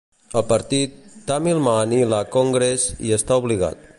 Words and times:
El 0.39 0.45
partit, 0.51 0.95
Tamil 1.27 1.61
Maanila 1.67 2.23
Congress, 2.39 2.89
hi 3.09 3.17
està 3.21 3.41
obligat. 3.45 3.89